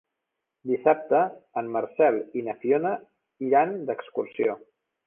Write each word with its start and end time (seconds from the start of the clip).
Dissabte 0.69 1.19
en 1.63 1.69
Marcel 1.77 2.19
i 2.41 2.45
na 2.49 2.59
Fiona 2.65 2.95
iran 3.51 3.79
d'excursió. 3.89 4.61